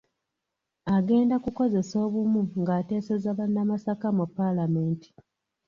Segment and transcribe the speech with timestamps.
[0.95, 5.09] Agenda kukozesa obumu ng'ateeseza bannamasaka mu paalamenti.